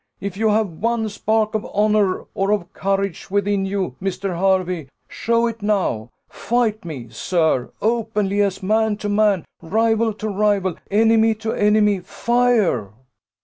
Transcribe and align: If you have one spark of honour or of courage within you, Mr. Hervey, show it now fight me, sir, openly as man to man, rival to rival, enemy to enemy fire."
If 0.19 0.35
you 0.35 0.49
have 0.49 0.67
one 0.81 1.07
spark 1.09 1.53
of 1.53 1.63
honour 1.63 2.25
or 2.33 2.51
of 2.51 2.73
courage 2.73 3.29
within 3.29 3.67
you, 3.67 3.97
Mr. 4.01 4.39
Hervey, 4.39 4.87
show 5.07 5.45
it 5.45 5.61
now 5.61 6.09
fight 6.27 6.83
me, 6.83 7.09
sir, 7.11 7.69
openly 7.83 8.41
as 8.41 8.63
man 8.63 8.97
to 8.97 9.09
man, 9.09 9.45
rival 9.61 10.11
to 10.15 10.27
rival, 10.27 10.73
enemy 10.89 11.35
to 11.35 11.51
enemy 11.53 11.99
fire." 11.99 12.89